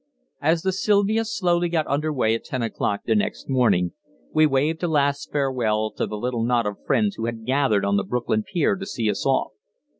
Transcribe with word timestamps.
As 0.41 0.63
the 0.63 0.71
Silvia 0.71 1.23
slowly 1.23 1.69
got 1.69 1.85
under 1.85 2.11
way 2.11 2.33
at 2.33 2.43
ten 2.43 2.63
o'clock 2.63 3.01
the 3.05 3.13
next 3.13 3.47
morning, 3.47 3.91
we 4.33 4.47
waved 4.47 4.81
a 4.81 4.87
last 4.87 5.31
farewell 5.31 5.91
to 5.91 6.07
the 6.07 6.17
little 6.17 6.41
knot 6.43 6.65
of 6.65 6.83
friends 6.87 7.17
who 7.17 7.27
had 7.27 7.45
gathered 7.45 7.85
on 7.85 7.97
the 7.97 8.03
Brooklyn 8.03 8.41
pier 8.41 8.75
to 8.75 8.85
see 8.87 9.11
us 9.11 9.27
off. 9.27 9.51